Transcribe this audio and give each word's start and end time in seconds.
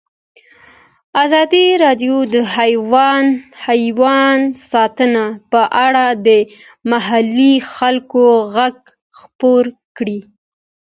ازادي 1.23 1.65
راډیو 1.83 2.15
د 2.33 2.35
حیوان 3.77 4.39
ساتنه 4.71 5.25
په 5.51 5.61
اړه 5.85 6.05
د 6.27 6.29
محلي 6.91 7.53
خلکو 7.75 8.23
غږ 8.55 8.77
خپور 9.19 9.63
کړی. 9.97 10.19